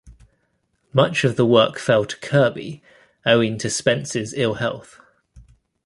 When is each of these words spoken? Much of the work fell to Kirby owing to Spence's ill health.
Much 0.93 1.23
of 1.23 1.35
the 1.35 1.45
work 1.45 1.77
fell 1.77 2.05
to 2.05 2.17
Kirby 2.17 2.81
owing 3.23 3.59
to 3.59 3.69
Spence's 3.69 4.33
ill 4.33 4.55
health. 4.55 4.99